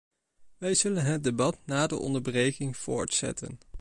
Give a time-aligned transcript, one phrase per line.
[0.57, 3.59] Wij zullen het debat na de onderbreking voortzetten.